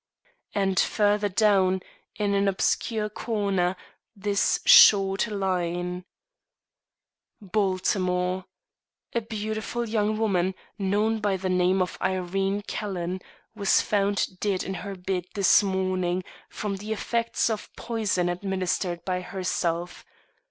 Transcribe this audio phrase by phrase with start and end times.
[0.55, 1.81] And further down,
[2.15, 3.75] in an obscure corner,
[4.15, 6.05] this short line:
[7.39, 8.45] "Baltimore, Md.
[9.13, 13.19] A beautiful young woman, known by the name of Irene Calhoun,
[13.53, 19.21] was found dead in her bed this morning, from the effects of poison administered by
[19.21, 20.03] herself.